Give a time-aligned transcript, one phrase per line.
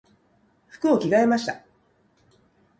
[0.67, 1.61] 服を着替えました。